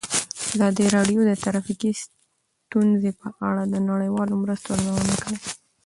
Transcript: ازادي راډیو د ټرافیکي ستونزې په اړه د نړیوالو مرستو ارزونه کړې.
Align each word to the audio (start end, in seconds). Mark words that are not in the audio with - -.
ازادي 0.53 0.85
راډیو 0.95 1.19
د 1.25 1.31
ټرافیکي 1.43 1.91
ستونزې 2.03 3.11
په 3.21 3.27
اړه 3.47 3.63
د 3.73 3.75
نړیوالو 3.89 4.33
مرستو 4.43 4.67
ارزونه 4.75 5.15
کړې. 5.23 5.37